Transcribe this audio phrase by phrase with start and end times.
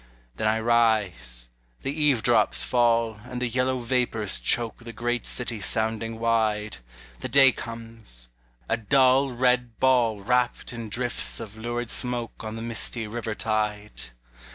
[0.35, 1.49] Then I rise;
[1.83, 6.77] the eave drops fall, And the yellow vapors choke The great city sounding wide;
[7.19, 8.27] The day comes
[8.67, 14.01] a dull red ball Wrapt in drifts of lurid smoke On the misty river tide.